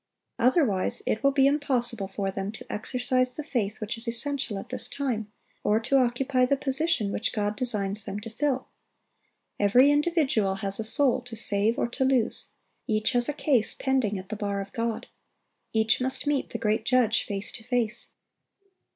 [0.39, 4.69] Otherwise, it will be impossible for them to exercise the faith which is essential at
[4.69, 5.31] this time,
[5.63, 8.67] or to occupy the position which God designs them to fill.
[9.59, 12.47] Every individual has a soul to save or to lose.
[12.87, 15.05] Each has a case pending at the bar of God.
[15.71, 18.09] Each must meet the great Judge face to face.